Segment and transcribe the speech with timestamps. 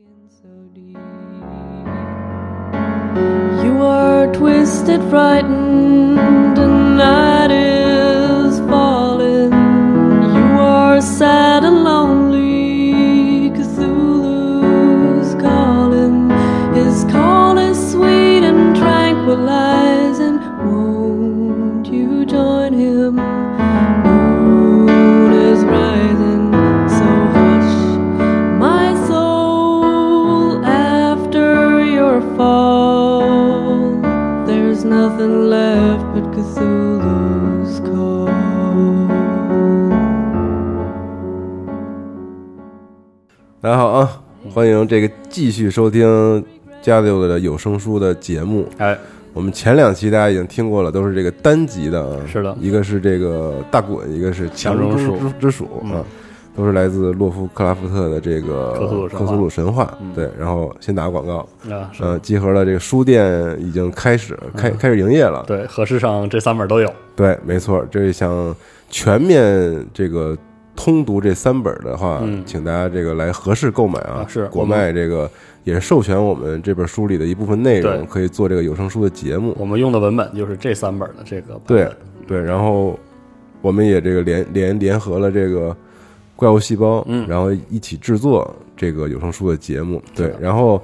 [0.00, 0.06] You
[3.82, 6.17] are twisted, frightened,
[44.54, 46.44] 欢迎这个继续收听
[46.80, 48.66] 加六的有声书的节目。
[48.78, 48.96] 哎，
[49.32, 52.16] 我们前两期大家已经听过了，都是这个单集的啊。
[52.26, 52.56] 是的。
[52.60, 55.92] 一个是这个大滚，一个是强中之之鼠嗯。
[55.92, 56.04] 啊，
[56.56, 58.72] 都是来自洛夫克拉夫特的这个
[59.12, 59.96] 克苏鲁神话。
[60.14, 65.44] 对，然后先打个广告，啊，是呃，集合了这个书店已经开始开开始营业了。
[65.46, 66.92] 对，合适上这三本都有。
[67.14, 68.54] 对，没错，这想
[68.88, 70.36] 全面这个
[70.78, 74.24] 通读这三本的话，嗯请大家这个来合适购买啊。
[74.24, 75.28] 啊是国我们卖这个
[75.64, 79.52] 也是授权我们这本书里的一部分内容，可以做这个有声书的节目。
[79.58, 81.90] 我们用的文本就是这三本的这个对。
[82.28, 82.96] 对，然后
[83.60, 85.76] 我们也这个联联联合了这个
[86.36, 90.00] 怪物细胞，嗯然后一起制作这个有声书的节目。
[90.14, 90.80] 对然后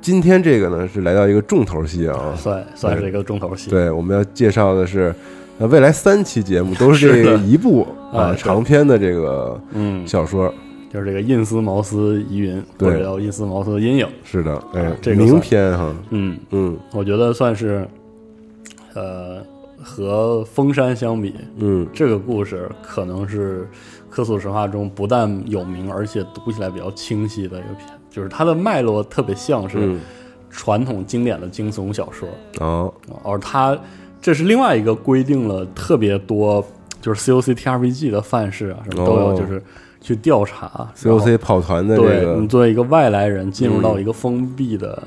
[0.00, 3.70] 今天这个呢是来到一个重头戏啊，算算是一个重头戏。
[3.70, 5.14] 对，我们要介绍的是，
[5.62, 10.52] 呃，未来三期节目都是这一部啊长篇的这个嗯，小说。
[10.92, 12.90] 就是这个印斯茅斯疑云，对。
[12.90, 14.08] 或者叫印斯茅斯阴影。
[14.24, 16.76] 是的，哎啊，这个名篇哈，嗯，嗯。
[16.92, 17.86] 我觉得算是，
[18.94, 19.40] 呃，
[19.80, 23.68] 和封山相比，嗯，这个故事可能是
[24.10, 27.88] 科索神话中不但有名，而且读起来比较清晰的一个篇。
[28.10, 30.00] 就是它的脉络特别像是嗯。
[30.54, 32.28] 传统经典的惊悚小说，
[32.60, 32.92] 哦，
[33.24, 33.74] 而它
[34.22, 36.64] 这是另外一个规定了特别多，
[37.00, 39.60] 就是 COC TRPG 的范式啊，什么都有，哦就是
[40.00, 45.02] 去调查 COC 跑团的这对个你，作为一个外来人进入到嗯一个封闭的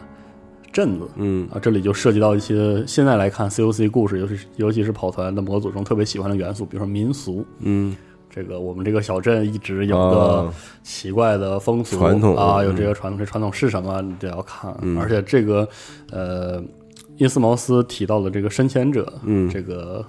[0.71, 1.07] 镇子。
[1.15, 7.45] 嗯啊，这里就涉及到一些现在来看 COC 故事，尤其是尤其是跑团的模组中特别喜欢的元素，比如说民俗。
[7.59, 7.95] 嗯
[8.29, 10.53] 这个我们这个小镇一直有啊个
[10.83, 14.75] 奇怪的风俗传统啊，嗯有这个传统，这传统是什么你得要看。
[14.81, 15.65] 嗯而且这个
[16.11, 16.61] 呃，
[17.17, 20.05] 因斯茅斯提到的这个深潜者，嗯这个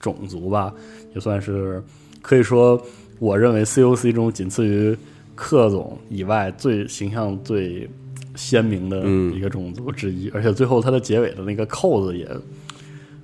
[0.00, 0.72] 种族吧，
[1.14, 1.82] 也算是
[2.20, 2.80] 可以说，
[3.18, 4.96] 我认为 COC 中仅次于
[5.34, 7.88] 克总以外最形象最
[8.34, 10.28] 鲜明的嗯一个种族之一。
[10.30, 12.28] 而且最后它的结尾的那个扣子也，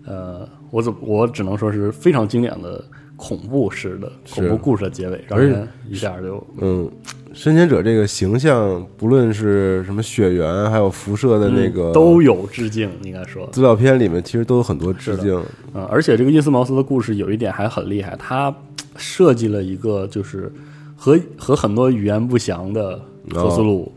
[0.06, 2.84] 呃，我怎我只能说是非常经典的
[3.16, 6.90] 恐怖式的恐怖故事的结尾，让人一下就嗯，
[7.32, 13.48] 深潜者这个形象，不论是什么血缘，还有辐射的那个嗯都有致敬，应该说。
[13.52, 15.40] 资料片里面，其实都有很多致敬。
[15.74, 18.54] 嗯，而且这个伊斯茅斯的故事有一点还很厉害，他
[18.96, 20.52] 设计了一个就是
[20.96, 23.00] 和和很多语言不详的
[23.30, 23.92] 克苏鲁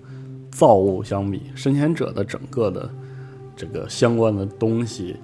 [0.52, 2.90] 造物相比，深潜者的整个的
[3.56, 5.16] 这个相关的东西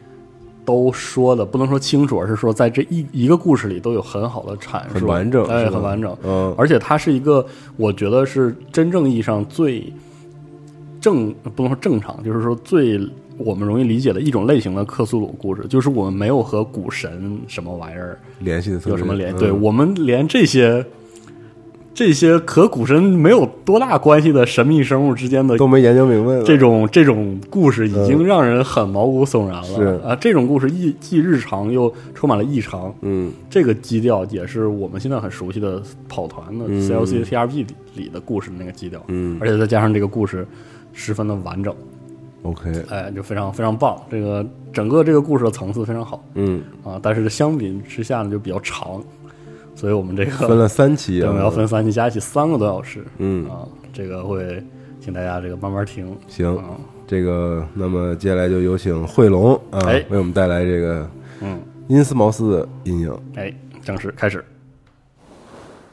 [0.66, 6.16] 都说的不能说清楚，而是说在这一一个故事里都有很好的阐述，很完整哎，很完整。
[6.24, 6.54] 嗯。
[6.58, 9.92] 而且它是一个，我觉得是真正意义上最
[11.02, 13.00] 正，不能说正常，就是说最
[13.38, 19.40] 我们容易理解的一种类型的克苏鲁故事，就是我们没有和古神什么玩意儿联系的有什么联系，嗯。
[19.40, 20.86] 对我们连这些
[21.94, 26.44] 这些和古神没有多大关系的神秘生物之间的都没研究明白呢。
[26.44, 30.02] 这种这种故事已经让人很毛骨悚然了、是。
[30.04, 30.16] 啊！
[30.16, 33.32] 这种故事既既日常又充满了异常，嗯。
[33.50, 36.82] 这个基调也是我们现在很熟悉的跑团的嗯。
[36.82, 37.66] CLC、TRP 里
[37.96, 39.38] 里的故事的那个基调，嗯。
[39.40, 40.48] 而且再加上这个故事
[40.94, 41.76] 十分的完整
[42.42, 43.96] ，，OK，哎，就非常非常棒。
[44.10, 46.24] 这个整个这个故事的层次非常好。
[46.34, 49.00] 嗯，啊，但是相比之下呢就比较长，
[49.76, 53.04] 所以我们这个分了三期我们要分三期，加一起三个多小时。
[53.18, 54.64] 嗯，啊，这个会
[55.02, 56.16] 请大家这个慢慢听。
[56.28, 56.64] 行，啊，
[57.08, 60.06] 这个那么接下来就有请惠龙啊，哎。
[60.10, 61.10] 为我们带来这个
[61.42, 63.14] 嗯，因斯茅斯的阴影。
[63.36, 63.54] 哎，
[63.84, 64.46] 正式开始。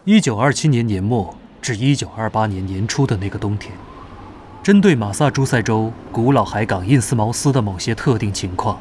[0.05, 3.75] 一九二七年年末至一九二八年年初的那个冬天，
[4.63, 8.79] 针对马萨诸塞州古老海港印斯茅斯的某些特定情况，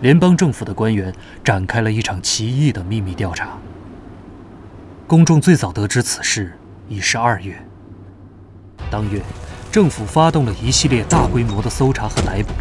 [0.00, 3.58] 联邦政府的官员展开了一场奇异的秘密调查。
[5.06, 6.58] 公众最早得知此事
[6.88, 7.54] 已是二月。
[8.90, 9.20] 当月，
[9.70, 12.54] 政府发动了一系列大规模的搜查和逮捕，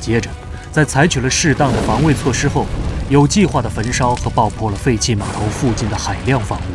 [0.00, 0.28] 接着，
[0.72, 2.66] 在采取了适当的防卫措施后，
[3.08, 6.72] 有计划地焚烧和爆破了废弃码头附近的海量房屋。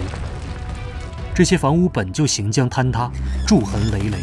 [1.33, 3.11] 这些房屋本就行将坍塌，
[3.45, 4.19] 柱痕累累，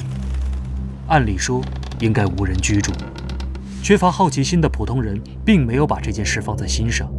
[1.06, 1.60] 按理说
[2.00, 2.90] 应该无人居住。
[3.82, 7.12] 缺乏好奇心的普通人并没有把这件事放在心上，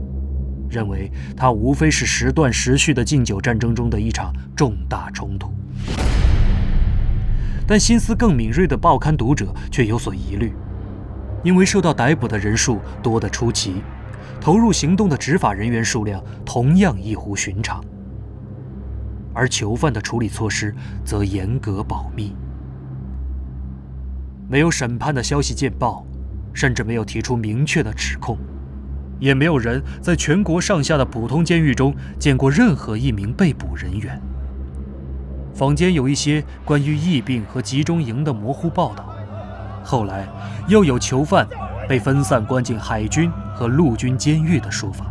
[0.73, 5.53] 认为它无非是时断时续的禁酒战争中的一场重大冲突。
[7.67, 10.51] 但心思更敏锐的报刊读者却有所疑虑，
[11.43, 13.83] 因为受到逮捕的人数多得出奇，
[14.41, 17.81] 投入行动的执法人员数量同样异乎寻常，
[19.33, 20.75] 而囚犯的处理措施
[21.05, 22.35] 则严格保密，
[24.49, 26.05] 没有审判的消息见报。
[26.55, 28.37] 甚至没有提出明确的指控，
[29.19, 34.21] 也没有人在全国上下的普通监狱中见过任何一名被捕人员。
[35.53, 39.15] 坊间有一些关于疫病和集中营的模糊报道，
[39.83, 40.27] 后来
[40.67, 41.47] 又有囚犯
[41.87, 45.05] 被分散关进海军和陆军监狱的说法，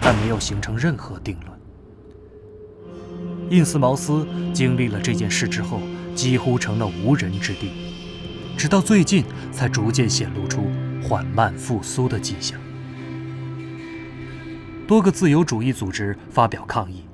[0.00, 1.58] 但没有形成任何定论。
[3.50, 5.80] 印斯茅斯经历了这件事之后，
[6.14, 7.72] 几乎成了无人之地。
[8.56, 10.70] 直到最近，才逐渐显露出
[11.02, 12.60] 缓慢复苏的迹象。
[14.88, 17.04] 多个自由主义组织发表抗议，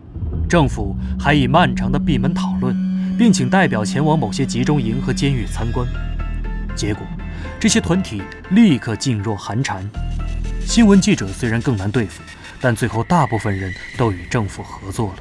[0.49, 2.73] 政府还以漫长的闭门讨论，
[3.19, 5.85] 并请代表前往某些集中营和监狱参观。
[6.77, 7.05] 结果，
[7.59, 9.85] 这些团体立刻噤若寒蝉。
[10.65, 12.23] 新闻记者虽然更难对付，
[12.61, 15.17] 但最后大部分人都与政府合作了。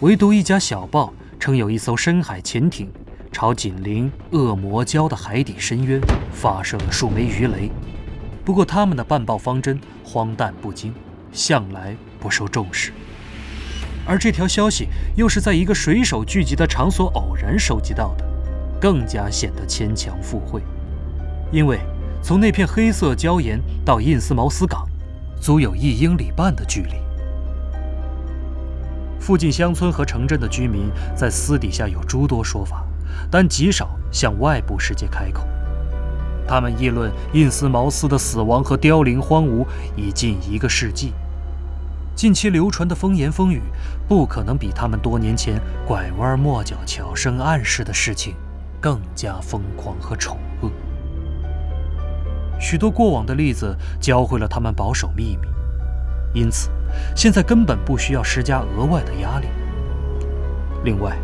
[0.00, 2.90] 唯独一家小报称有一艘深海潜艇。
[3.30, 5.98] 朝紧邻恶魔礁的海底深渊
[6.32, 7.70] 发射了数枚鱼雷，
[8.44, 10.92] 不过他们的办报方针荒诞不经，
[11.32, 12.92] 向来不受重视。
[14.06, 18.24] 而这条消息又是在一个水手聚集的场所偶然收集到的，
[18.80, 20.62] 更加显得牵强附会。
[21.50, 21.80] 因为
[22.22, 24.86] 从那片黑色礁岩到印斯茅斯港，
[25.40, 26.94] 足有一英里半的距离。
[29.18, 32.84] 附近乡村和城镇的居民在私底下有诸多说法。
[33.30, 35.46] 但极少向外部世界开口。
[36.46, 41.12] 他们议论印斯茅斯的死亡和凋零荒芜已近一个世纪。
[42.14, 43.60] 近期流传的风言风语，
[44.08, 48.34] 不可能比他们多年前拐弯抹角、悄声暗示的事情
[48.80, 50.70] 更加疯狂和丑恶。
[52.60, 55.48] 许多过往的例子教会了他们保守秘密，
[56.32, 56.70] 因此
[57.16, 59.46] 现在根本不需要施加额外的压力。
[60.84, 61.16] 另外，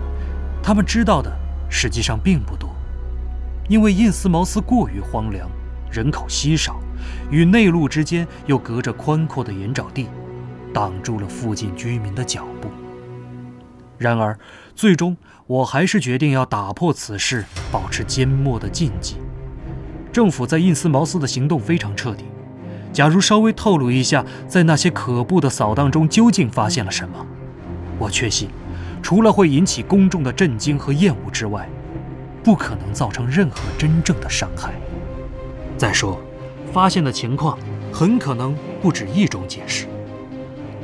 [0.62, 1.30] 他们知道的。
[1.70, 2.74] 实际上并不多，
[3.68, 5.46] 因为印斯茅斯过于荒凉，
[5.90, 6.80] 人口稀少，
[7.30, 10.08] 与内陆之间又隔着宽阔的盐沼地，
[10.72, 12.68] 挡住了附近居民的脚步。
[13.98, 14.38] 然而，
[14.74, 15.16] 最终
[15.46, 19.16] 我还是决定要打破此事，保持缄默的禁忌。
[20.12, 22.24] 政府在印斯茅斯的行动非常彻底。
[22.92, 27.26] 假如稍微透露一下，在那些可怖的扫荡中究竟发现了什么，
[27.98, 28.48] 我确信。
[29.02, 31.68] 除了会引起公众的震惊和厌恶之外，
[32.42, 34.72] 不可能造成任何真正的伤害。
[35.76, 36.20] 再说，
[36.72, 37.56] 发现的情况
[37.92, 39.86] 很可能不止一种解释。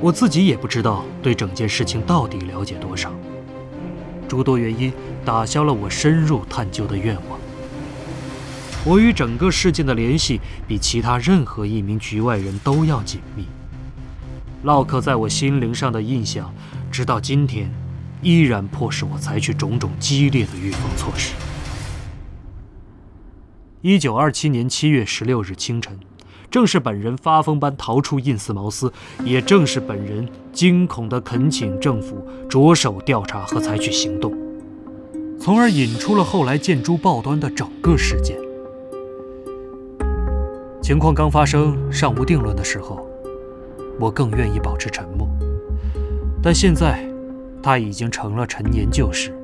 [0.01, 3.13] 我自己也不知道对整件事情到底了解多少。
[4.29, 4.93] 诸多原因
[5.25, 7.39] 打消了我深入探究的愿望。
[8.85, 13.47] 我与整个事件的联系比其他任何一名局外人都要紧密。
[14.63, 16.53] 唠嗑在我心灵上的印象，
[16.91, 17.71] 直到今天。
[18.23, 21.35] 依然迫使我采取种种激烈的预防措施。
[23.83, 26.01] 一九二七年七月十六日清晨，
[26.55, 28.93] 正是本人发疯般逃出印斯茅斯，
[29.25, 34.33] 也正是本人惊恐地恳请政府着手调查和采取行动，
[35.37, 38.39] 从而引出了后来见诸报端的整个事件。
[40.81, 43.05] 情况刚发生尚无定论的时候，
[43.99, 45.29] 我更愿意保持沉默，
[46.41, 47.05] 但现在。
[47.61, 49.35] 它已经成了陈年旧事，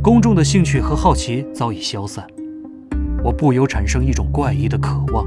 [0.00, 2.26] 公众的兴趣和好奇早已消散。
[3.22, 5.26] 我不由产生一种怪异的渴望，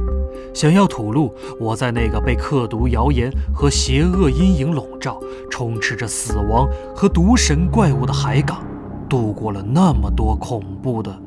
[0.53, 5.19] 想要吐露我在那个被刻毒谣言和邪恶阴影笼罩、
[5.49, 8.63] 充斥着死亡和毒神怪物的海港，
[9.09, 11.17] 度过了那么多恐怖的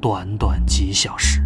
[0.00, 1.40] 短短几小时。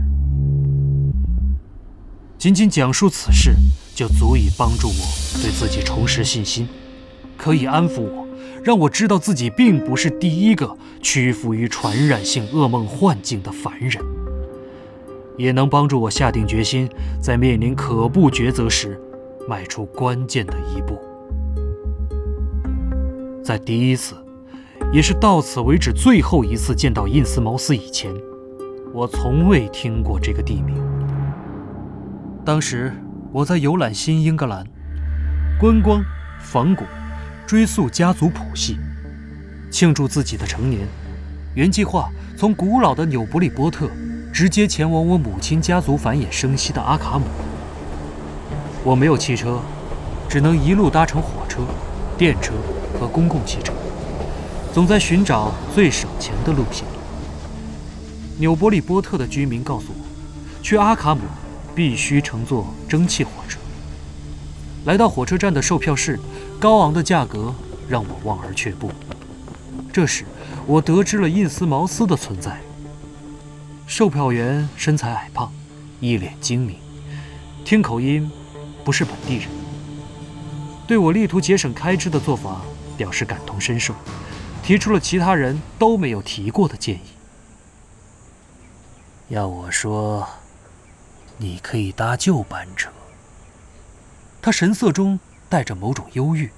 [2.38, 3.52] 仅仅讲述此事，
[3.94, 6.68] 就足以帮助我对自己重拾信心，
[7.36, 8.26] 可以安抚我。
[8.62, 14.02] 让我知道自己并不是第一个屈服于传染性噩梦幻境的凡人，
[15.38, 16.86] 也能帮助我下定决心，
[17.22, 19.00] 在面临可怖抉择时，
[19.48, 20.98] 迈出关键的一步。
[23.42, 24.14] 在第一次，
[24.92, 28.12] 也是到此为止最后一次见到印斯茅斯以前，
[28.92, 30.76] 我从未听过这个地名。
[32.44, 32.92] 当时
[33.32, 34.66] 我在游览新英格兰，
[35.58, 36.02] 观光
[36.38, 36.84] 仿古。
[37.46, 38.76] 追溯家族谱系，
[39.70, 40.86] 庆祝自己的成年，
[41.54, 43.88] 原计划从古老的纽伯利波特
[44.32, 47.24] 直接前往我母亲家族繁衍生息的阿卡姆。
[48.84, 49.60] 我没有汽车，
[50.28, 51.60] 只能一路搭乘火车、
[52.16, 52.54] 电车
[52.98, 53.72] 和公共汽车，
[54.72, 56.84] 总在寻找最省钱的路线。
[58.38, 61.22] 纽伯里波特的居民告诉我，去阿卡姆
[61.74, 63.58] 必须乘坐蒸汽火车。
[64.84, 66.18] 来到火车站的售票室，
[66.60, 67.52] 高昂的价格
[67.88, 68.90] 让我望而却步。
[69.92, 70.24] 这时，
[70.66, 72.60] 我得知了印斯茅斯的存在。
[73.88, 75.50] 售票员身材矮胖，
[75.98, 76.78] 一脸精明，
[77.64, 78.30] 听口音
[78.84, 79.48] 不是本地人。
[80.86, 82.60] 对我力图节省开支的做法
[82.98, 83.94] 表示感同身受，
[84.62, 87.00] 提出了其他人都没有提过的建议。
[89.28, 90.28] 要我说，
[91.38, 92.90] 你可以搭旧班车。
[94.42, 95.18] 他神色中
[95.48, 96.50] 带着某种忧郁，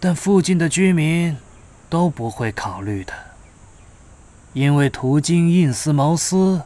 [0.00, 1.36] 但附近的居民
[1.88, 3.14] 都不会考虑的，
[4.52, 6.62] 因为途经印斯茅斯，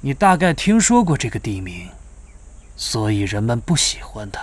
[0.00, 1.88] 你大概听说过这个地名，
[2.76, 4.40] 所以人们不喜欢它。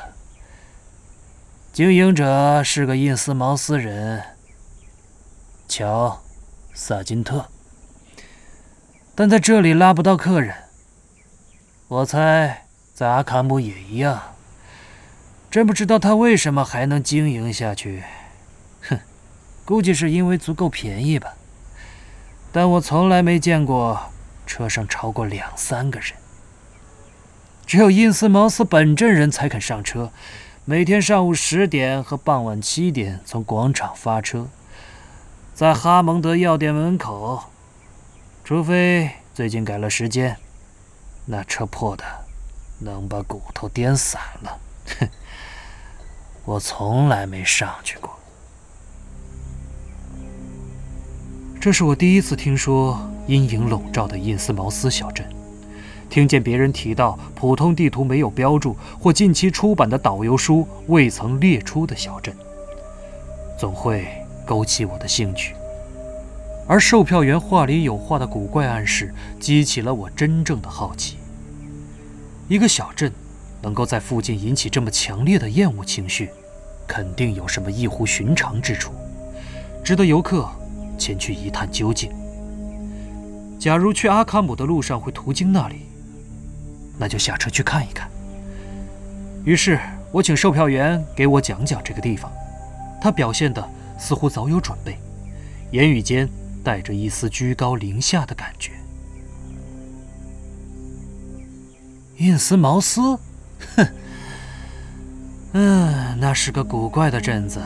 [1.72, 4.24] 经营者是个印斯茅斯人，
[5.68, 6.22] 乔·
[6.78, 7.46] 萨金特，
[9.16, 10.56] 但在这里拉不到客人。
[11.88, 12.66] 我猜。
[12.92, 14.36] 在阿卡姆也一样，
[15.50, 18.04] 真不知道他为什么还能经营下去。
[18.82, 19.00] 哼，
[19.64, 21.34] 估计是因为足够便宜吧。
[22.52, 24.12] 但我从来没见过
[24.46, 26.14] 车上超过两三个人。
[27.66, 30.12] 只有因斯茅斯本镇人才肯上车，
[30.66, 34.48] 每天上午十点和傍晚七点从广场发车，
[35.54, 37.44] 在哈蒙德药店门口，
[38.44, 40.38] 除非最近改了时间，
[41.26, 42.04] 那车破的。
[42.82, 44.58] 能把骨头颠散了，
[45.00, 45.10] 哼！
[46.46, 48.19] 我从来没上去过。
[51.62, 52.98] 这是我第一次听说
[53.28, 55.28] 阴影笼罩的印斯茅斯小镇，
[56.10, 62.34] 听见别人提到普通地图没有标注或近期出版的导游书未曾列出的小镇，
[63.60, 64.08] 总会
[64.46, 65.54] 勾起我的兴趣。
[66.66, 71.18] 而售票员话里有话的古怪暗示，激起了我真正的好奇。
[72.48, 73.12] 一个小镇
[73.62, 76.30] 能够在附近引起这么强烈的厌恶情绪，
[76.88, 78.94] 肯定有什么异乎寻常之处，
[79.84, 80.50] 值得游客
[81.00, 82.12] 前去一探究竟。
[83.58, 85.86] 假如去阿卡姆的路上会途经那里，
[86.98, 88.10] 那就下车去看一看。
[89.46, 89.80] 于是
[90.12, 92.32] 我请售票员给我讲讲这个地方，
[93.02, 94.98] 他表现的似乎早有准备，
[95.72, 96.28] 言语间
[96.64, 98.72] 带着一丝居高临下的感觉。
[102.18, 103.02] 印斯茅斯，
[103.76, 103.88] 哼，
[105.54, 107.62] 嗯，那是个古怪的镇子，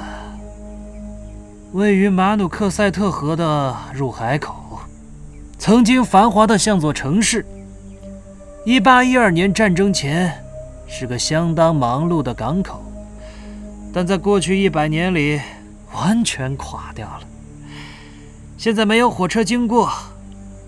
[1.73, 4.79] 位于马努克塞特河的入海口，
[5.57, 7.43] 曾经繁华的像座城市。
[8.63, 10.31] 一八一二年战争前，
[10.87, 12.83] 是个相当忙碌的港口，
[13.91, 15.41] 但在过去一百年里，
[15.95, 17.21] 完全垮掉了。
[18.55, 19.89] 现在没有火车经过，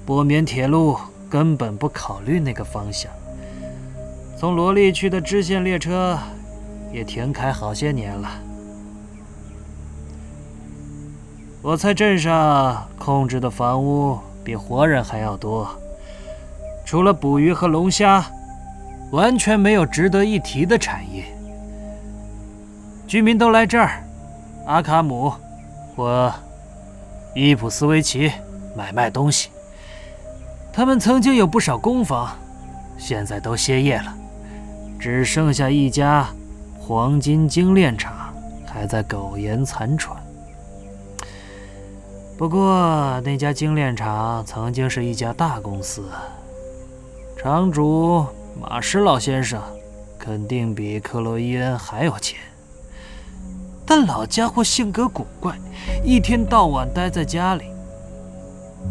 [0.07, 0.97] 波缅铁路
[1.29, 3.12] 根本不考虑那个方向。
[4.39, 6.17] 从罗利去的支线列车
[6.91, 8.41] 也停开好些年了。
[11.67, 15.67] 我猜镇上控制的房屋比活人还要多，
[16.86, 18.24] 除了捕鱼和龙虾，
[19.10, 21.25] 完全没有值得一提的产业。
[23.07, 24.03] 居民都来这儿，
[24.67, 25.34] 阿卡姆
[25.95, 26.31] 或
[27.34, 28.31] 伊普斯维奇
[28.75, 29.50] 买卖东西。
[30.72, 32.29] 他们曾经有不少工坊，
[32.95, 34.13] 现在都歇业了。
[35.00, 36.27] 只剩下一家
[36.77, 38.31] 黄金精炼厂
[38.67, 40.15] 还在苟延残喘。
[42.38, 46.04] 不过，那家精炼厂曾经是一家大公司，
[47.38, 48.25] 厂主
[48.62, 49.62] 马什老先生
[50.20, 52.38] 肯定比克洛伊恩还有钱。
[53.86, 55.58] 但老家伙性格古怪，
[56.04, 57.65] 一天到晚待在家里，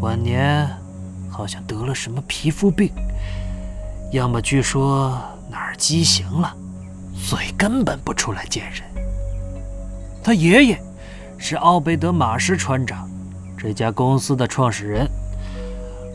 [0.01, 0.67] 晚年
[1.29, 2.91] 好像得了什么皮肤病，
[4.11, 5.21] 要么据说。
[5.47, 6.53] 哪儿畸形了？
[7.15, 8.81] 所以根本不出来见人。
[10.23, 10.83] 他爷爷
[11.37, 13.07] 是奥贝德马什船长，
[13.57, 15.09] 这家公司的创始人。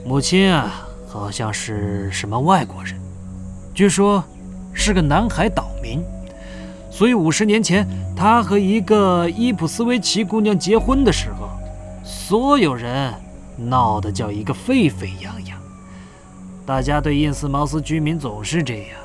[0.04, 2.94] 母亲啊，好像是什么外国人，
[3.74, 4.22] 据说
[4.72, 6.02] 是个南海岛民。
[6.90, 11.48] 所以五十年前，他和一个伊普斯维奇姑娘结婚的时候，
[12.02, 13.14] 所有人
[13.56, 15.58] 闹得叫一个沸沸扬扬。
[16.66, 18.98] 大家对印斯茅斯居民总是这样。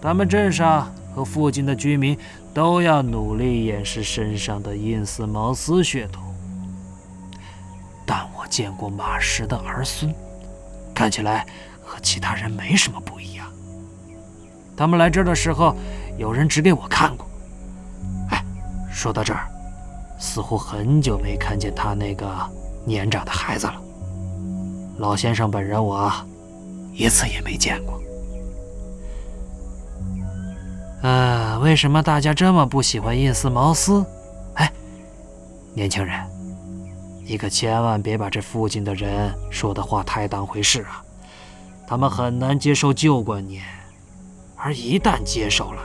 [0.00, 2.18] 他们镇上和附近的居民
[2.52, 6.22] 都要努力掩饰身上的印斯茅斯血统，
[8.12, 10.14] 但我见过马什的儿孙，
[10.94, 11.46] 看起来
[11.82, 13.50] 和其他人没什么不一样。
[14.76, 15.74] 他们来这儿的时候，
[16.18, 17.26] 有人指给我看过。
[18.28, 18.44] 哎，
[18.92, 19.48] 说到这儿，
[20.18, 22.28] 似乎很久没看见他那个
[22.84, 23.80] 年长的孩子了。
[24.98, 26.12] 老先生本人我
[26.92, 27.98] 一次也没见过。
[31.00, 34.04] 呃，为什么大家这么不喜欢印斯茅斯？
[34.56, 34.70] 哎，
[35.72, 36.20] 年轻人，
[37.24, 41.02] 你可千万别把这附近的人说的话太当回事啊！
[41.86, 43.62] 他们很难接受旧观念，
[44.56, 45.82] 而一旦接受了，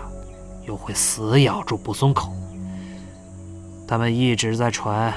[0.66, 2.32] 又会死咬住不松口。
[3.88, 5.14] 他们一直在传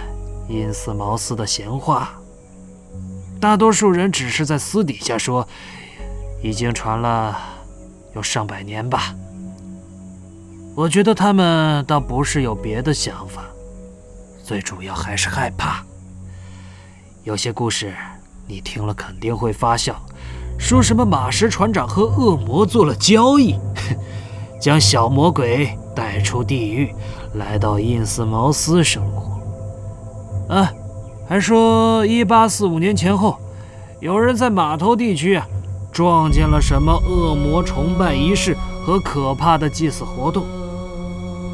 [0.48, 2.12] 印斯茅斯的闲话，
[3.40, 5.46] 大多数人只是在私底下说，
[6.42, 7.36] 已经传了
[8.14, 9.14] 有上百年吧。
[10.76, 13.44] 我觉得他们倒不是有别的想法，
[14.44, 15.84] 最主要还是害怕。
[17.22, 17.92] 有些故事
[18.46, 19.94] 你听了肯定会发笑，
[20.58, 23.54] 说什么马什船长和恶魔做了交易，
[24.58, 26.94] 将小魔鬼带出地狱，
[27.34, 30.54] 来到印斯茅斯生活。
[30.54, 30.72] 啊，
[31.28, 33.36] 还说一八四五年前后，
[34.00, 35.46] 有人在码头地区啊，
[35.92, 40.46] 撞见了什么恶魔崇拜仪式和可怕的祭祀活动。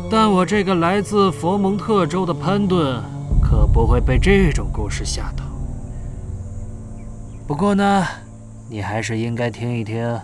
[0.09, 3.03] 但我这个来自佛蒙特州的潘顿，
[3.43, 5.45] 可不会被这种故事吓到。
[7.47, 8.05] 不过呢，
[8.69, 10.21] 你还是应该听一听，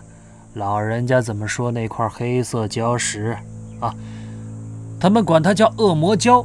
[0.55, 3.39] 老人家怎么说那块黑色礁石
[3.79, 3.95] 啊？
[4.99, 6.45] 他们管它叫恶魔礁。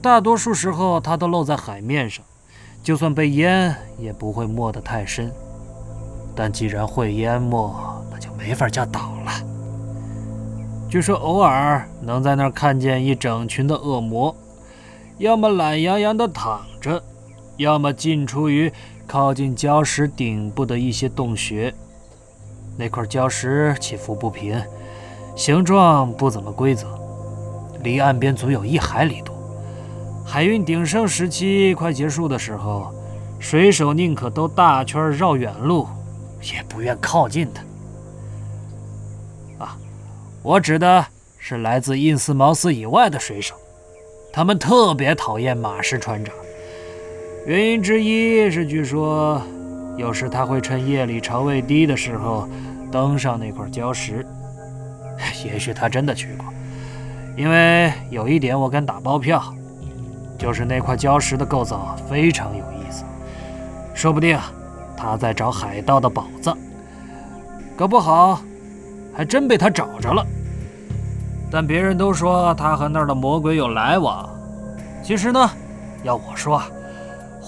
[0.00, 2.24] 大多数时候，它都露在海面上，
[2.80, 5.32] 就算被淹，也不会没得太深。
[6.36, 7.74] 但既然会淹没，
[8.08, 9.32] 那就没法叫岛了。
[10.88, 14.32] 据说偶尔能在那儿看见一整群的恶魔，
[15.18, 17.02] 要么懒洋洋地躺着，
[17.56, 18.72] 要么进出于
[19.06, 21.72] 靠近礁石顶部的一些洞穴。
[22.76, 24.62] 那块礁石起伏不平，
[25.34, 26.86] 形状不怎么规则，
[27.82, 29.34] 离岸边足有一海里多。
[30.24, 32.92] 海运鼎盛时期快结束的时候，
[33.38, 35.86] 水手宁可兜大圈绕远路，
[36.42, 37.62] 也不愿靠近它。
[40.42, 41.04] 我指的
[41.38, 43.56] 是来自印斯茅斯以外的水手，
[44.32, 46.32] 他们特别讨厌马什船长。
[47.46, 49.40] 原因之一是，据说
[49.96, 52.48] 有时他会趁夜里潮位低的时候
[52.90, 54.26] 登上那块礁石。
[55.46, 56.46] 也许他真的去过，
[57.36, 59.40] 因为有一点我敢打包票，
[60.36, 63.04] 就是那块礁石的构造非常有意思，
[63.94, 64.36] 说不定
[64.96, 66.58] 他在找海盗的宝藏，
[67.76, 68.40] 搞不好
[69.14, 70.26] 还真被他找着了。
[71.48, 74.28] 但别人都说他和那儿的魔鬼有来往，
[75.00, 75.48] 其实呢，
[76.02, 76.60] 要我说，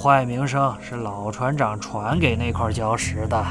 [0.00, 3.44] 坏名声是老船长传给那块礁石的。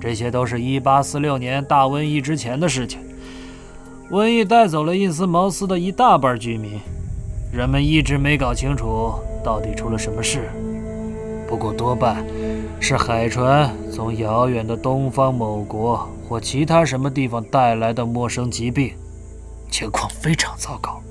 [0.00, 2.98] 这些都是一八四六年大瘟疫之前的事情，
[4.10, 6.80] 瘟疫带走了印斯茅斯的一大半居民，
[7.52, 9.12] 人们一直没搞清楚
[9.44, 10.48] 到底出了什么事。
[11.46, 12.24] 不过多半
[12.80, 18.94] 是海船从遥远的东方某国或其他什么地方带来的陌生疾病。
[19.70, 21.02] 情况非常糟糕，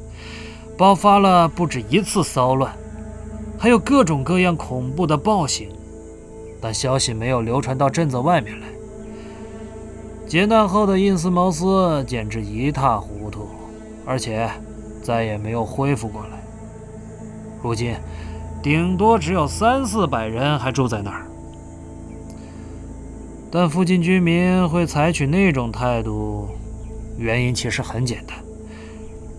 [0.75, 2.73] 爆发了不止一次骚乱，
[3.61, 5.69] 还有各种各样恐怖的暴行，
[6.59, 8.65] 但消息没有流传到镇子外面来。
[10.27, 13.49] 劫难后的印斯茅斯简直一塌糊涂，
[14.03, 14.49] 而且
[15.03, 16.41] 再也没有恢复过来。
[17.61, 17.93] 如今，
[18.63, 21.27] 顶多只有三四百人还住在那儿，
[23.51, 26.47] 但附近居民会采取那种态度，
[27.15, 28.35] 原因其实很简单。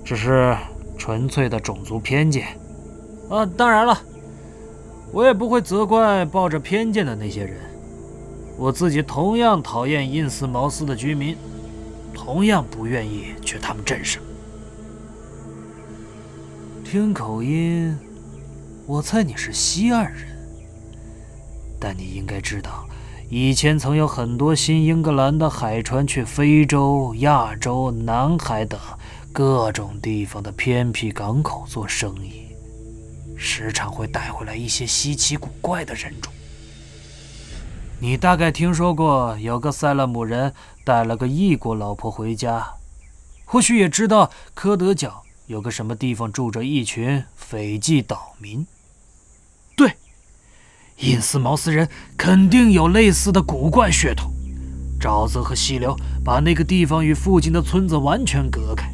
[0.05, 0.57] 只是
[0.97, 2.47] 纯粹的种族偏见，
[3.29, 3.99] 啊，当然了，
[5.13, 7.61] 我也不会责怪抱着偏见的那些人。
[8.57, 11.37] 我自己同样讨厌印斯茅斯的居民，
[12.15, 14.23] 同样不愿意去他们镇上。
[16.85, 17.97] 听口音，
[18.87, 20.27] 我猜你是西岸人，
[21.79, 22.87] 但你应该知道，
[23.29, 28.79] 以前曾有很多新英格兰的海船去非洲、亚洲、南海等。
[29.33, 32.42] 各种地方的偏僻港口做生意，
[33.43, 36.33] 时常会带回来一些稀奇古怪的人种。
[37.99, 42.75] 你大概听说过有个塞勒姆人带了个异国老婆回家，
[43.45, 48.67] 或许也知道科德角有个什么地方住着一群斐济岛民。
[49.77, 49.95] 对，
[50.99, 54.33] 印斯茅斯人肯定有类似的古怪血统。
[55.01, 58.93] 沼泽和溪流把那个地方与附近的村子完全隔开。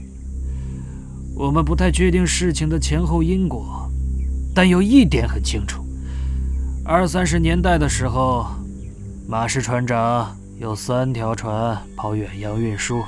[1.35, 3.88] 我们不太确定事情的前后因果，
[4.55, 5.85] 但有一点很清楚：
[6.85, 8.47] 二三十年代的时候，
[9.29, 13.05] 马氏船长有三条船跑远洋运输，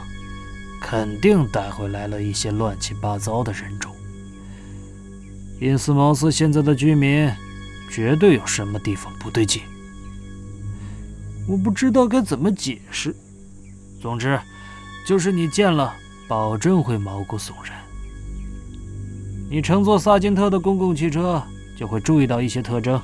[0.80, 3.92] 肯定带回来了一些乱七八糟的人种。
[5.60, 7.30] 因斯茅斯现在的居民，
[7.90, 9.62] 绝对有什么地方不对劲。
[11.48, 13.14] 我不知道该怎么解释。
[14.00, 14.38] 总之，
[15.06, 15.92] 就是你见了，
[16.28, 17.79] 保证会毛骨悚然。
[19.52, 21.42] 你乘坐萨金特的公共汽车，
[21.76, 23.02] 就会注意到一些特征。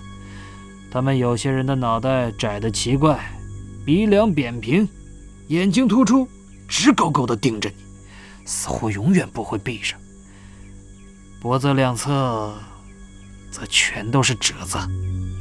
[0.89, 3.19] 他们有些人的脑袋窄得奇怪，
[3.85, 4.89] 鼻梁扁平，
[5.49, 6.29] 眼睛突出，
[6.69, 7.75] 直勾勾地盯着你，
[8.45, 9.99] 似乎永远不会闭上。
[11.41, 12.55] 脖子两侧
[13.51, 14.79] 则全都是褶子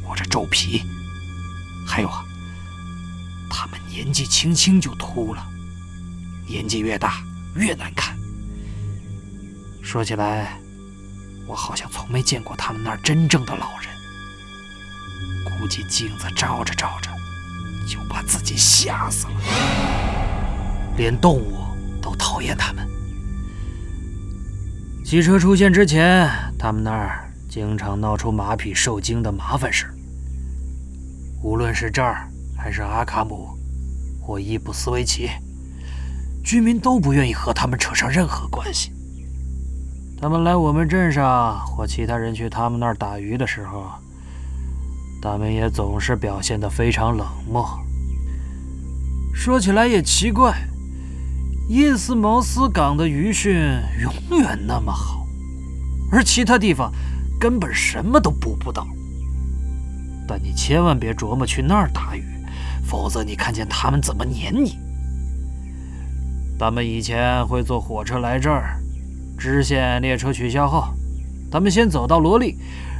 [0.04, 0.82] 或者皱皮。
[1.86, 2.26] 还有啊，
[3.48, 5.48] 他们年纪轻轻就秃了，
[6.48, 7.24] 年纪越大
[7.56, 8.18] 越难看。
[9.84, 10.60] 说起来。
[11.48, 13.90] 我好像从没见过他们那儿真正的老人，
[15.60, 17.10] 估计镜子照着照着
[17.88, 19.34] 就把自己吓死了。
[20.98, 21.58] 连动物
[22.02, 22.88] 都讨厌他们。
[25.04, 26.28] 汽车出现之前，
[26.58, 29.86] 他们那儿经常闹出马匹受惊的麻烦事
[31.44, 32.28] 无论是这儿，
[32.58, 33.50] 还是阿卡姆，
[34.20, 35.30] 或伊布斯维奇，
[36.44, 38.92] 居民都不愿意和他们扯上任何关系。
[40.18, 43.84] 他们来我们镇上，或其他人去他们那儿打鱼的时候，
[45.22, 47.68] 他们也总是表现得非常冷漠。
[49.34, 50.56] 说起来也奇怪，
[51.68, 55.28] 印斯茅斯港的鱼汛永远那么好，
[56.12, 56.92] 而其他地方
[57.40, 58.88] 根本什么都捕不到。
[60.28, 62.24] 但你千万别琢磨去那儿打鱼，
[62.84, 64.80] 否则你看见他们怎么撵你。
[66.58, 68.80] 他们以前会坐火车来这儿。
[69.38, 70.94] 支线列车取消后，
[71.52, 72.58] 他们先走到罗利，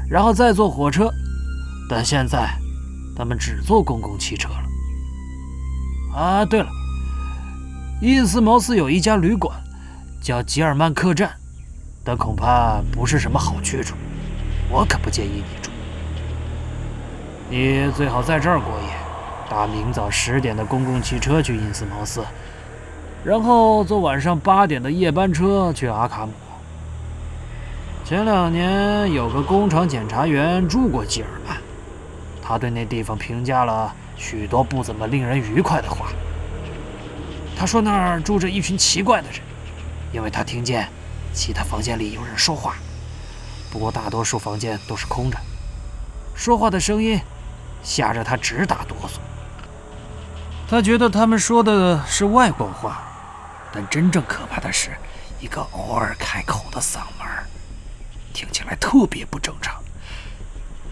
[0.10, 1.10] 然后再坐火车。
[1.90, 2.50] 但现在，
[3.16, 6.18] 他们只坐公共汽车了。
[6.18, 6.68] 啊，对了，
[8.02, 9.56] 印斯茅斯有一家旅馆，
[10.22, 11.32] 叫吉尔曼客栈，
[12.04, 13.96] 但恐怕不是什么好去处。
[14.70, 15.72] 我可不建议你住。
[17.50, 18.90] 你最好在这儿过夜，
[19.50, 22.24] 搭明早十点的公共汽车去印斯茅斯。
[23.26, 26.32] 然后坐晚上八点的夜班车去阿卡姆。
[28.04, 31.58] 前两年有个工厂检查员住过吉尔曼，
[32.40, 36.06] 他对那地方评价了许多不怎么令人愉快的话。
[37.58, 39.40] 他说那儿住着一群奇怪的人，
[40.14, 40.88] 因为他听见
[41.34, 42.76] 其他房间里有人说话，
[43.72, 45.38] 不过大多数房间都是空着，
[46.36, 47.20] 说话的声音
[47.82, 49.18] 吓着他直打哆嗦。
[50.70, 53.02] 他觉得他们说的是外国话。
[53.76, 54.96] 但真正可怕的是，
[55.42, 57.28] 一个偶尔开口的嗓门，
[58.34, 59.84] 听起来特别不正常，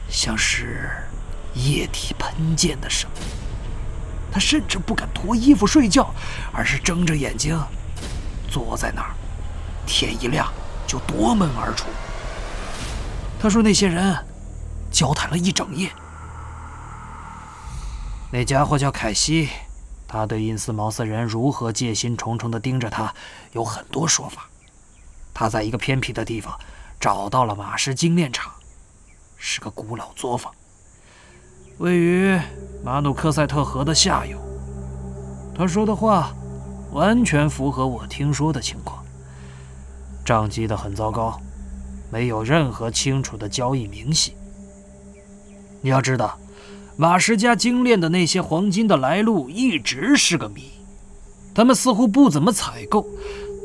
[0.09, 0.91] 像是
[1.53, 3.21] 液体喷溅的声音。
[4.29, 6.13] 他甚至不敢脱衣服睡觉，
[6.51, 7.57] 而是睁着眼睛
[8.49, 9.15] 坐在那儿，
[9.85, 10.51] 天一亮
[10.85, 11.85] 就夺门而出。
[13.39, 14.13] 他说那些人
[14.91, 15.89] 交谈了一整夜。
[18.29, 19.49] 那家伙叫凯西。
[20.13, 23.11] 他对因斯茅斯人如何戒心重重地盯着他
[23.53, 24.47] 有很多说法。
[25.33, 26.55] 他在一个偏僻的地方
[26.99, 28.53] 找到了马氏精炼厂，
[29.37, 30.53] 是个古老作坊，
[31.79, 32.39] 位于
[32.83, 34.37] 马努克塞特河的下游。
[35.55, 36.31] 他说的话
[36.91, 39.03] 完全符合我听说的情况。
[40.23, 41.41] 账记得很糟糕，
[42.11, 44.37] 没有任何清楚的交易明细。
[45.81, 46.37] 你要知道。
[46.95, 50.71] 马氏家精炼的那些黄金的来路一直是个谜，
[51.53, 53.07] 他们似乎不怎么采购，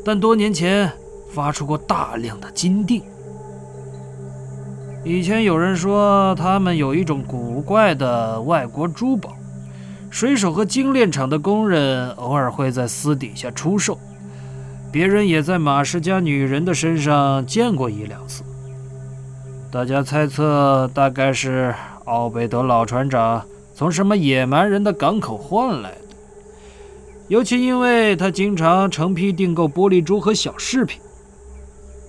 [0.03, 0.91] 但多年前
[1.31, 3.03] 发出过大量的金锭。
[5.05, 9.35] 以前有人说他们有一种古怪的外国珠宝，
[10.09, 13.99] 水手和精炼厂的工人偶尔会在私底下出售，
[14.91, 18.43] 别人也在马氏家女人的身上见过一两次。
[19.71, 21.75] 大家猜测，大概是。
[22.09, 23.45] 奥贝德老船长
[23.75, 26.15] 从什么野蛮人的港口换来的？
[27.27, 30.99] 尤其因为他经常成批订购玻璃珠和小饰品，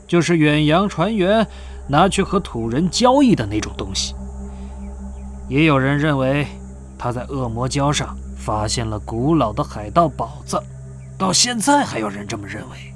[0.06, 1.46] 就是远洋船员
[1.86, 4.14] 拿去和土人交易的那种东西。
[5.50, 6.46] 也有人认为
[6.98, 10.62] 他在恶魔礁上发现了古老的海盗宝藏，
[11.18, 12.94] 到现在还有人这么认为。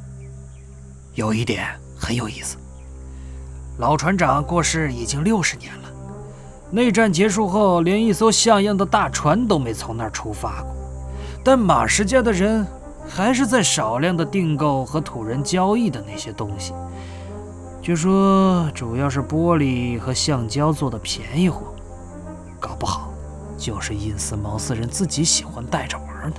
[1.13, 2.57] 有一点很有意思，
[3.77, 5.91] 老船长过世已经六十年了。
[6.75, 10.75] 内战结束后，连一艘像样的大船都没从那儿出发过。
[11.45, 12.67] 但马什家的人
[13.09, 16.73] 还是在少量的订购和土人交易的那些东西。
[17.81, 21.73] 据说主要是玻璃和橡胶做的便宜货，
[22.59, 23.09] 搞不好
[23.57, 26.37] 就是印斯茅斯人自己喜欢带着玩呢。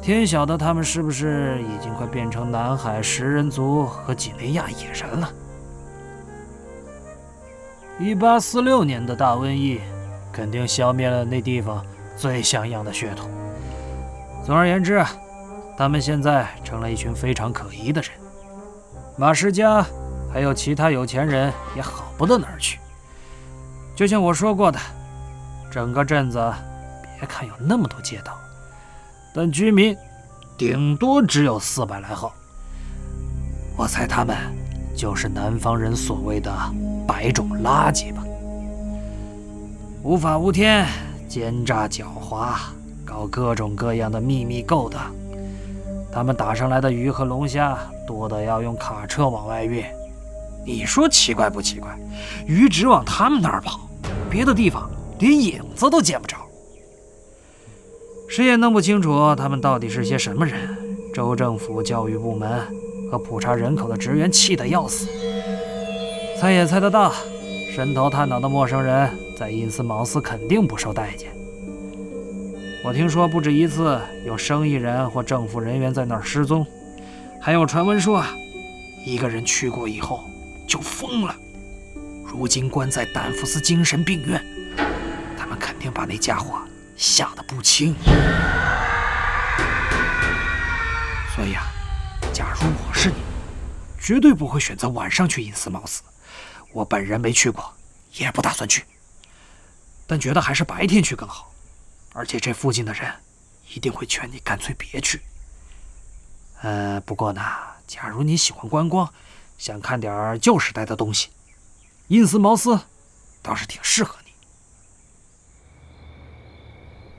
[0.00, 5.30] 天晓得他们是不是已经快变成南海食人族和几内亚野人了？
[8.02, 9.78] 一八四六年的大瘟疫，
[10.32, 11.84] 肯定消灭了那地方
[12.16, 13.28] 最像样的血统。
[14.42, 15.04] 总而言之，
[15.76, 18.10] 他们现在成了一群非常可疑的人。
[19.18, 19.84] 马世家
[20.32, 22.78] 还有其他有钱人也好不到哪儿去。
[23.94, 24.78] 就像我说过的，
[25.70, 26.38] 整个镇子
[27.18, 28.32] 别看有那么多街道，
[29.34, 29.94] 但居民
[30.56, 32.32] 顶多只有四百来号。
[33.76, 34.34] 我猜他们
[34.96, 36.50] 就是南方人所谓的
[37.10, 38.22] “百种垃圾”吧，
[40.04, 40.86] 无法无天，
[41.28, 42.54] 奸诈狡猾，
[43.04, 45.12] 搞各种各样的秘密勾当。
[46.12, 49.84] 他们打上来的鱼和龙虾多得要用卡车往外运，
[50.64, 51.98] 你说奇怪不奇怪？
[52.46, 53.80] 鱼只往他们那儿跑，
[54.30, 56.36] 别的地方连影子都见不着。
[58.28, 60.78] 谁也弄不清楚他们到底是些什么人。
[61.12, 62.64] 州政府教育部门
[63.10, 65.08] 和普查人口的职员气得要死。
[66.40, 67.12] 猜也猜得到，
[67.70, 71.30] 伸头探脑的陌生人在因斯茅斯肯定不受待见。
[72.82, 76.66] 我听说不止一次有生意人或政府人员在那儿失踪，
[77.42, 78.24] 还有传闻说，
[79.04, 80.24] 一个人去过以后
[80.66, 81.36] 就疯了，
[82.24, 84.42] 如今关在丹佛斯精神病院。
[85.36, 86.58] 他们肯定把那家伙
[86.96, 87.94] 吓得不轻。
[91.36, 91.64] 所以啊，
[92.32, 93.16] 假如我是你，
[94.00, 96.00] 绝对不会选择晚上去因斯茅斯。
[96.72, 97.72] 我本人没去过，
[98.14, 98.84] 也不打算去，
[100.06, 101.52] 但觉得还是白天去更好。
[102.12, 103.12] 而且这附近的人
[103.74, 105.20] 一定会劝你干脆别去。
[106.62, 107.42] 呃，不过呢，
[107.86, 109.12] 假如你喜欢观光，
[109.58, 111.28] 想看点旧时代的东西，
[112.08, 112.80] 印斯茅斯
[113.42, 114.30] 倒是挺适合你。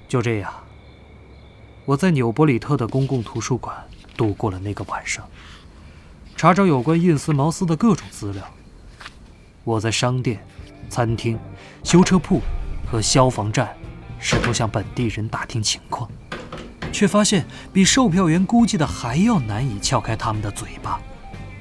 [0.07, 0.53] 就这样，
[1.85, 5.29] 我在纽伯里特的公共图书馆度过了那个晚上，
[6.35, 8.53] 查找有关印斯茅斯的各种资料。
[9.63, 10.39] 我在商店、
[10.89, 11.37] 餐厅、
[11.83, 12.41] 修车铺
[12.85, 13.69] 和消防站。
[14.23, 16.07] 试图向本地人打听情况，
[16.91, 17.43] 却发现
[17.73, 21.01] 比售票员估计的还要难以撬开他们的嘴巴。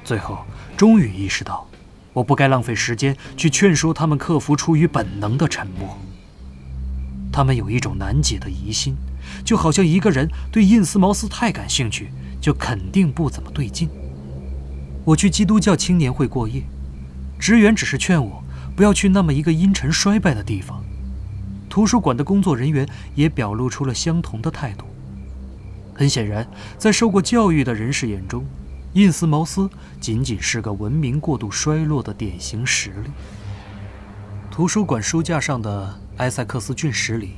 [0.05, 0.45] 最后，
[0.77, 1.67] 终于意识到，
[2.13, 5.97] 我不该浪费时间去劝说他们克服出于本能的沉默。
[7.33, 8.95] 他们有一种难解的疑心，
[9.43, 12.11] 就好像一个人对印斯茅斯太感兴趣，
[12.43, 13.89] 就肯定不怎么对劲。
[15.03, 16.63] 我去基督教青年会过夜，
[17.41, 18.45] 职员只是劝我
[18.77, 20.85] 不要去那么一个阴沉衰败的地方。
[21.71, 24.85] 图书馆的工作人员也表露出了相同的态度。
[25.95, 28.45] 很显然，在受过教育的人士眼中，
[28.93, 33.11] 印斯茅斯仅仅是个文明过度衰落的典型实例。
[34.51, 37.35] 图书馆书架上的埃塞克斯郡史里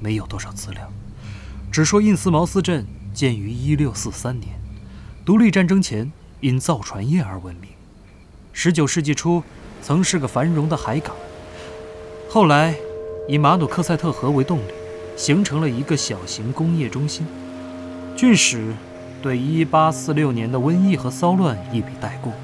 [0.00, 0.90] 没有多少资料，
[1.70, 4.58] 只说印斯茅斯镇建于1643年，
[5.24, 7.73] 独立战争前因造船业而闻名。
[8.54, 9.42] 19世纪初
[9.82, 11.14] 曾是个繁荣的海港，
[12.28, 12.74] 后来。
[13.26, 14.72] 以马努克塞特河为动力，
[15.16, 17.26] 形成了一个小型工业中心。
[18.14, 18.74] 郡史
[19.22, 22.34] 对1846年的瘟疫和骚乱一笔带过，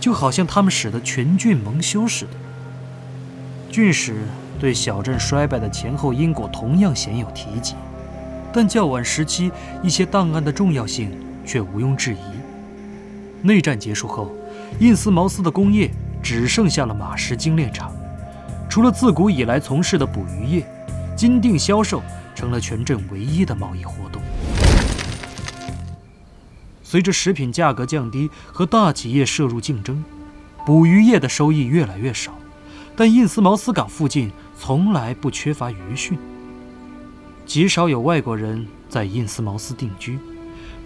[0.00, 2.32] 就好像他们使得全郡蒙羞似的。
[3.70, 4.16] 郡史
[4.58, 7.76] 对小镇衰败的前后因果同样鲜有提及，
[8.52, 13.46] 但较晚时期一些档案的重要性却毋庸置疑。
[13.46, 14.32] 内战结束后，
[14.78, 15.90] 印斯茅斯的工业
[16.22, 17.92] 只剩下了马石精炼厂。
[18.68, 20.66] 除了自古以来从事的捕鱼业，
[21.16, 22.02] 金锭销售
[22.34, 24.20] 成了全镇唯一的贸易活动。
[26.82, 30.04] 随着食品价格降低和大企业涉入竞争，
[30.64, 32.32] 捕鱼业的收益越来越少。
[32.94, 36.16] 但印斯茅斯港附近从来不缺乏鱼汛，
[37.44, 40.18] 极少有外国人在印斯茅斯定居。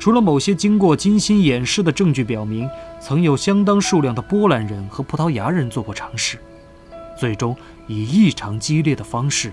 [0.01, 2.67] 除了某些经过精心掩饰的证据表明，
[3.03, 6.39] 曾有相当数量的波兰人和葡萄牙人做过尝试。
[7.19, 7.55] 最终
[7.87, 9.53] 以异常激烈的方式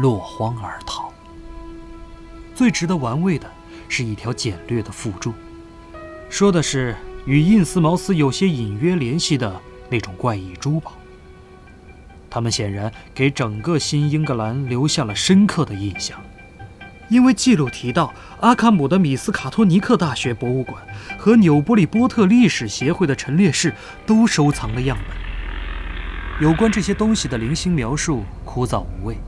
[0.00, 1.12] 落荒而逃。
[2.56, 3.48] 最值得玩味的
[3.88, 5.32] 是一条简略的附注，
[6.28, 10.92] 说的是与印斯茅斯有些隐约联系的那种怪异珠宝。
[12.28, 16.20] 他们显然给整个新英格兰留下了深刻的印象，
[17.08, 20.82] 因为记录提到阿卡姆的米斯卡托尼克大学博物馆
[21.18, 23.74] 和纽波利波特历史协会的陈列室
[24.06, 25.16] 都收藏了样本。
[26.40, 29.18] 有关这些东西的零星描述枯燥无味，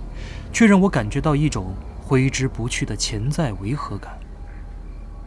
[0.53, 4.19] 却让我感觉到一种挥之不去的潜在违和感。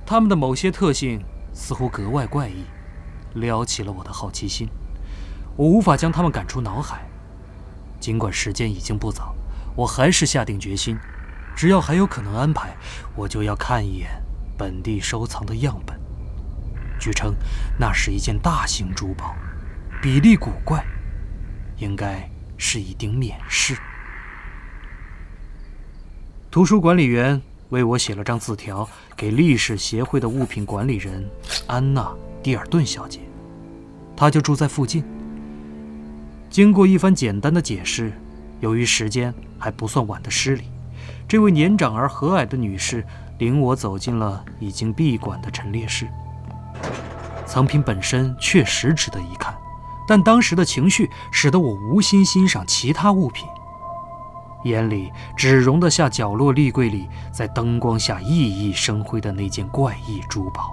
[0.06, 1.22] 它们的某些特性
[1.54, 2.64] 似乎格外怪异，
[3.34, 4.70] 撩起了我的好奇心。
[5.56, 7.02] 我无法将它们赶出脑海。
[8.00, 9.36] 尽管时间已经不早，
[9.76, 10.98] 我还是下定决心，
[11.56, 12.76] 只要还有可能安排，
[13.16, 14.10] 我就要看一眼
[14.58, 16.00] 本地收藏的样本。
[17.00, 17.34] 据称，
[17.78, 19.36] 那是一件大型珠宝，
[20.02, 20.86] 比例古怪，
[21.78, 23.78] 应该是一顶冕饰。
[26.50, 28.88] 图书管理员为我写了张字条，
[29.18, 31.28] 给历史协会的物品管理人
[31.68, 32.02] 安娜·
[32.42, 33.20] 蒂尔顿小姐，
[34.16, 35.04] 她就住在附近。
[36.50, 38.14] 经过一番简单的解释，
[38.60, 40.66] 由于时间还不算晚的失礼，
[41.28, 43.06] 这位年长而和蔼的女士
[43.40, 46.08] 领我走进了已经闭馆的陈列室。
[47.46, 49.56] 藏品本身确实值得一看，
[50.08, 53.48] 但当时的情绪使得我无心欣赏其他物品，
[54.64, 60.72] 眼里只容得下角落立柜里在灯光下熠熠生辉的那件怪异珠宝。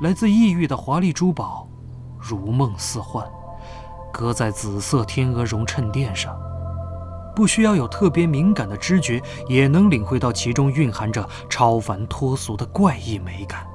[0.00, 1.68] 来自异域的华丽珠宝，
[2.18, 3.24] 如梦似幻。
[4.12, 6.36] 搁在紫色天鹅绒衬垫上，
[7.40, 13.66] 不需要有特别敏感的知觉，也能领会到其中蕴含着超凡脱俗的怪异美感。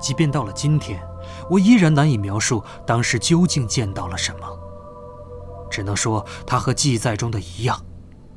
[0.00, 1.02] 即便到了今天，
[1.50, 4.46] 我依然难以描述当时究竟见到了什么。
[5.68, 7.76] 只能说，它和记载中的一样，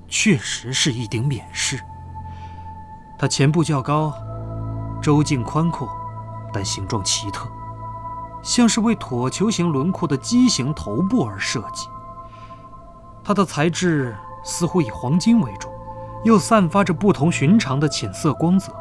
[0.07, 1.79] 确实是一顶冕饰。
[3.19, 4.15] 它前部较高，
[4.99, 5.87] 周径宽阔，
[6.51, 7.47] 但形状奇特。
[8.41, 11.87] 像是为椭球形轮廓的畸形头部而设计。
[13.23, 15.69] 它的材质似乎以黄金为主，
[16.25, 18.73] 又散发着不同寻常的浅色光泽，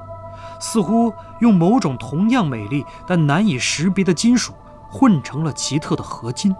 [0.61, 4.52] 似乎用某种同样美丽但难以识别的金属
[4.90, 6.55] 混成了奇特的合金。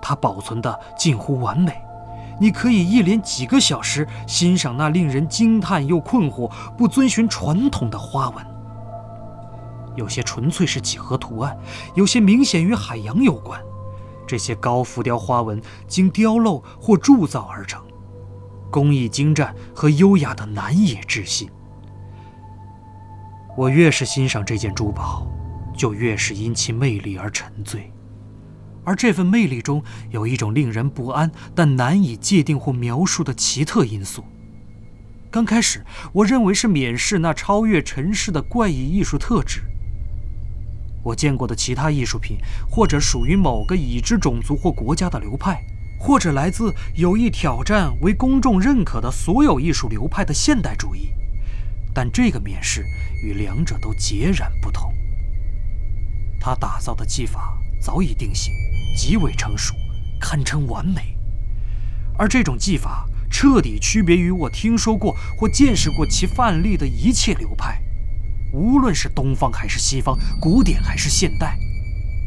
[0.00, 1.80] 它保存的近乎完美，
[2.40, 8.44] 你可以一连几个小时欣赏那令人惊叹又困惑、不遵循传统的花纹。
[9.94, 11.56] 有些纯粹是几何图案，
[11.94, 13.60] 有些明显与海洋有关。
[14.32, 17.84] 这些高浮雕花纹经雕镂或铸造而成，
[18.70, 21.50] 工艺精湛和优雅的难以置信。
[23.58, 25.26] 我越是欣赏这件珠宝，
[25.76, 27.92] 就越是因其魅力而沉醉。
[28.84, 34.24] 而这份魅力中有一种令人不安但难以界定或描述的奇特因素。
[35.30, 39.60] 刚开始，我认为是冕饰那超越尘世的怪异艺术特质。
[41.02, 42.38] 我见过的其他艺术品，
[42.70, 45.64] 或者属于某个已知种族或国家的流派，
[45.98, 51.10] 或者来自有意挑战为公众认可的所有艺术流派的现代主义，
[51.92, 52.84] 但这个面试
[53.22, 54.92] 与两者都截然不同。
[56.40, 58.52] 他打造的技法早已定型，
[58.96, 59.74] 极为成熟，
[60.20, 61.16] 堪称完美，
[62.16, 67.80] 而这种技法彻底区别于我听说过或见识过其范例的一切流派。
[68.52, 71.58] 无论是东方还是西方，古典还是现代，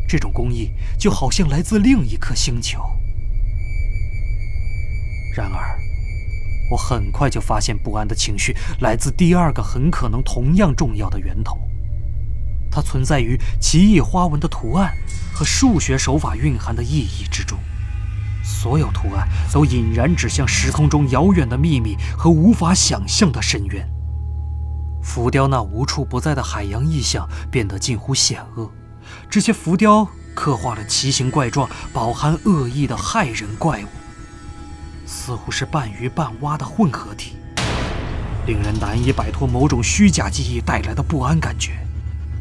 [0.07, 2.79] 这种工艺就好像来自另一颗星球。
[5.35, 5.79] 然而，
[6.71, 11.59] 我很快就发现不安的情绪来自第二个很可能同样重要的源头，
[12.71, 14.95] 它存在于奇异花纹的图案
[15.33, 17.59] 和数学手法蕴含的意义之中。
[18.43, 23.94] 所有图案都引然指向时空中遥远的秘密和无法想象的深渊。
[25.05, 28.69] 浮雕那无处不在的海洋意象变得近乎险恶，
[29.29, 33.87] 这些浮雕刻画了奇形怪状、饱含恶意的骇人怪物，
[35.05, 37.37] 似乎是半鱼半蛙的混合体，
[38.47, 41.77] 令人难以摆脱某种虚假记忆带来的不安感觉，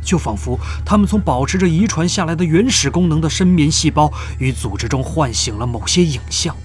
[0.03, 6.57] 就仿佛他们从保持着遗传下来的原始功能的深眠细胞与组织中唤醒了某些影像。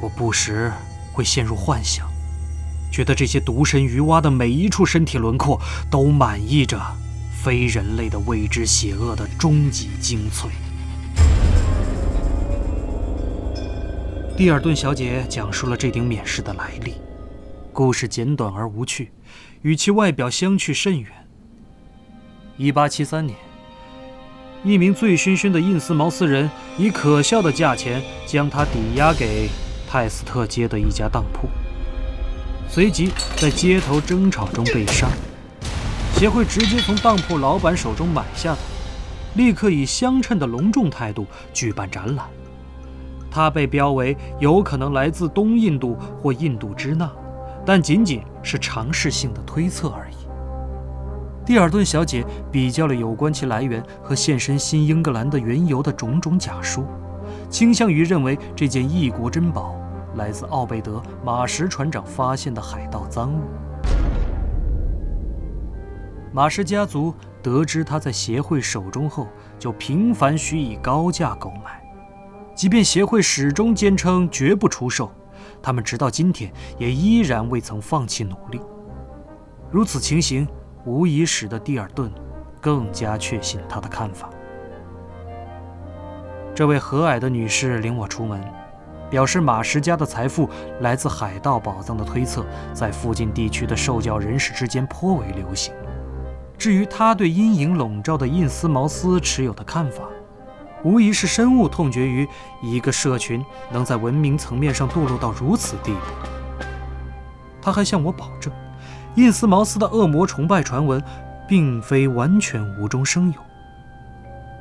[0.00, 0.70] 我不时
[1.10, 2.09] 会陷入幻想。
[2.90, 6.80] 觉得这些独身鱼蛙的每一处身体轮廓都满溢着
[7.42, 10.50] 非人类的未知邪恶的终极精粹。
[14.36, 16.94] 蒂尔顿小姐讲述了这顶冕饰的来历，
[17.72, 19.12] 故事简短而无趣，
[19.62, 21.10] 与其外表相去甚远。
[22.56, 23.38] 一八七三年，
[24.64, 29.48] 一名醉醺醺的印斯茅斯人以可笑的价钱将它抵押给
[29.86, 31.48] 泰斯特街的一家当铺。
[32.72, 35.08] 随即在街头争吵中被杀。
[36.14, 38.60] 协会直接从当铺老板手中买下它，
[39.34, 42.26] 立刻以相称的隆重态度举办展览。
[43.28, 47.10] 它被标为有可能来自东印度或印度支那，
[47.66, 50.14] 但仅仅是尝试性的推测而已。
[51.44, 56.84] 蒂尔顿小姐比较了有关其来源和现身新英格兰的缘由的种种假说，
[57.50, 59.74] 倾向于认为这件异国珍宝。
[60.16, 63.40] 来自奥贝德·马什船长发现的海盗赃物。
[66.32, 69.26] 马什家族得知他在协会手中后，
[69.58, 71.82] 就频繁许以高价购买，
[72.54, 75.10] 即便协会始终坚称绝不出售，
[75.60, 78.60] 他们直到今天也依然未曾放弃努力。
[79.70, 80.46] 如此情形，
[80.84, 82.12] 无疑使得蒂尔顿
[82.60, 84.30] 更加确信他的看法。
[86.54, 88.40] 这位和蔼的女士领我出门，
[89.10, 90.48] 表示马什家的财富
[90.80, 95.74] 来自海盗宝藏的推测，在附近地区的受教人士之间颇为流行。
[96.56, 100.04] 至于他对阴影笼罩的印斯茅斯持有的看法，
[100.84, 102.28] 无疑是深恶痛绝于
[102.62, 106.00] 一个社群能在文明层面上堕落到如此地步。
[107.60, 108.52] 他还向我保证，
[109.16, 111.02] 印斯茅斯的恶魔崇拜传闻，
[111.48, 113.40] 并非完全无中生有。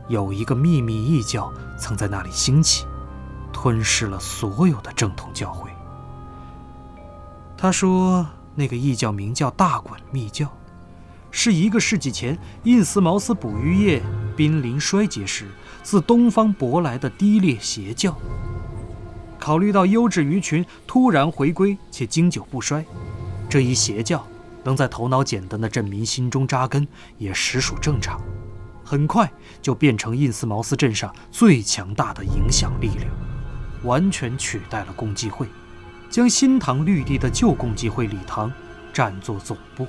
[0.07, 2.85] 有一个秘密异教曾在那里兴起，
[3.51, 5.69] 吞噬了所有的正统教会。
[7.57, 8.25] 他说，
[8.55, 10.49] 那个异教名叫大滚密教，
[11.29, 14.01] 是一个世纪前印斯茅斯捕鱼业
[14.35, 15.47] 濒临衰竭时
[15.83, 18.15] 自东方舶来的低劣邪教。
[19.37, 22.85] 考虑到优质鱼群突然回归且经久不衰，
[23.49, 24.25] 这一邪教
[24.63, 26.87] 能在头脑简单的镇民心中扎根，
[27.17, 28.21] 也实属正常。
[28.83, 29.31] 很快
[29.61, 33.07] 就变成印斯茅斯镇上最强大的影响力量，
[33.83, 35.47] 完全取代了共济会，
[36.09, 38.51] 将新堂绿地的旧共济会礼堂
[38.91, 39.87] 占作总部。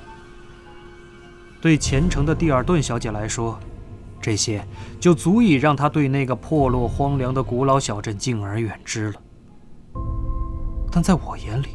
[1.59, 3.59] 对虔诚的蒂尔顿小姐来说，
[4.19, 4.65] 这些
[4.99, 9.21] 就足以让她对那个破落荒凉的古老小镇敬而远之了。
[10.91, 11.67] 但在我眼里，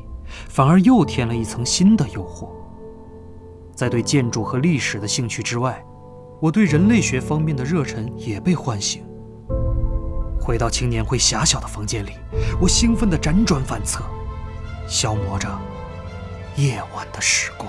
[0.49, 2.49] 反而又添了一层新的诱惑。
[3.75, 5.85] 在对建筑和历史的兴趣之外，
[6.41, 9.05] 我对人类学方面的热忱也被唤醒。
[10.47, 12.13] 回到青年会狭小的房间里，
[12.61, 14.05] 我兴奋地辗转反侧，
[14.87, 15.49] 消磨着
[16.55, 17.69] 夜晚的时光。